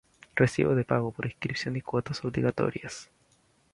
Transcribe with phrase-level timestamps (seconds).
[0.35, 3.11] Recibo de pago por Inscripción y cuotas obligatorias.